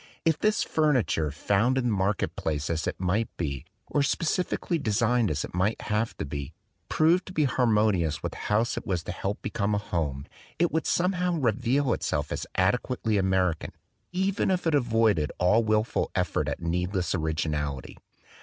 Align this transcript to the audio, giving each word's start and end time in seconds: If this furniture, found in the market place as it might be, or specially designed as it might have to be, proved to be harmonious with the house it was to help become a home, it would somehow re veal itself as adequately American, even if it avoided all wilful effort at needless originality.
If 0.25 0.39
this 0.39 0.63
furniture, 0.63 1.29
found 1.29 1.77
in 1.77 1.83
the 1.83 1.89
market 1.95 2.35
place 2.35 2.71
as 2.71 2.87
it 2.87 2.99
might 2.99 3.29
be, 3.37 3.65
or 3.85 4.01
specially 4.01 4.79
designed 4.79 5.29
as 5.29 5.45
it 5.45 5.53
might 5.53 5.79
have 5.83 6.17
to 6.17 6.25
be, 6.25 6.53
proved 6.89 7.27
to 7.27 7.33
be 7.33 7.43
harmonious 7.43 8.23
with 8.23 8.31
the 8.31 8.37
house 8.49 8.77
it 8.77 8.87
was 8.87 9.03
to 9.03 9.11
help 9.11 9.43
become 9.43 9.75
a 9.75 9.77
home, 9.77 10.25
it 10.57 10.71
would 10.71 10.87
somehow 10.87 11.35
re 11.35 11.51
veal 11.51 11.93
itself 11.93 12.31
as 12.31 12.47
adequately 12.55 13.19
American, 13.19 13.73
even 14.11 14.49
if 14.49 14.65
it 14.65 14.73
avoided 14.73 15.31
all 15.37 15.63
wilful 15.63 16.09
effort 16.15 16.49
at 16.49 16.63
needless 16.63 17.13
originality. 17.13 17.99